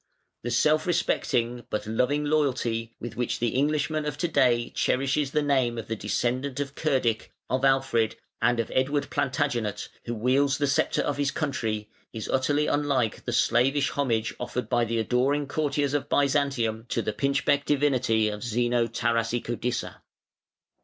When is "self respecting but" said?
0.49-1.85